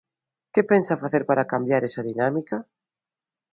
[0.53, 2.57] ¿Que pensa facer para cambiar esa dinámica?